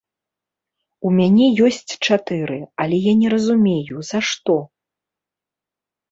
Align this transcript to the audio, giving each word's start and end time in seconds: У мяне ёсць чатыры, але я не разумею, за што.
У 1.09 1.09
мяне 1.17 1.49
ёсць 1.65 1.91
чатыры, 2.07 2.57
але 2.85 2.97
я 3.03 3.13
не 3.21 3.29
разумею, 3.33 3.97
за 4.09 4.19
што. 4.31 4.55